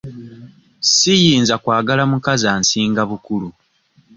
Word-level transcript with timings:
Siyinza 0.91 1.55
kwagala 1.63 2.03
mukazi 2.11 2.45
ansinga 2.55 3.01
bukulu. 3.09 3.47